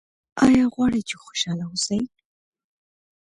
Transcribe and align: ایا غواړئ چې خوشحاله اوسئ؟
ایا 0.43 0.63
غواړئ 0.73 1.01
چې 1.09 1.15
خوشحاله 1.23 1.65
اوسئ؟ 1.69 2.01